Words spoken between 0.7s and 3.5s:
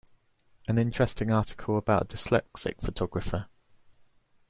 interesting article about a dyslexic photographer.